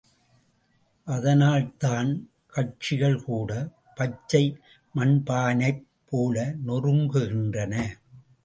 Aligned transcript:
அதனால்தான் 1.05 2.29
கட்சிகள் 2.47 3.23
கூடப் 3.23 3.73
பச்சை 3.95 4.57
மண்பானைப் 4.95 5.85
போல 6.09 6.53
நொறுங்குகின்றன. 6.67 7.83